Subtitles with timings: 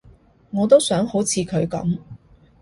[0.49, 1.99] 我都想好似佢噉